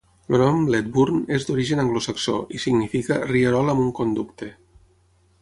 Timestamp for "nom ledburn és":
0.43-1.45